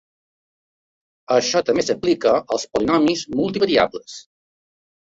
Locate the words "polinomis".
2.73-3.25